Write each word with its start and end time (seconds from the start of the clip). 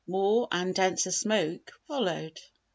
More 0.07 0.47
and 0.51 0.73
denser 0.73 1.11
smoke 1.11 1.69
followed. 1.87 2.39